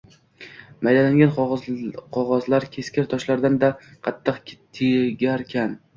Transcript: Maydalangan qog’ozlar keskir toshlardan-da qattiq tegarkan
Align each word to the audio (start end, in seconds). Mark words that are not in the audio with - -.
Maydalangan 0.87 1.91
qog’ozlar 2.17 2.65
keskir 2.77 3.07
toshlardan-da 3.13 3.73
qattiq 4.09 4.55
tegarkan 4.81 5.79